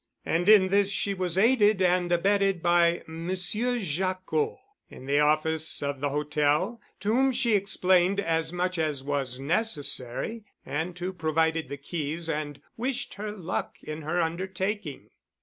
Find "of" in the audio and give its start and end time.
5.83-5.99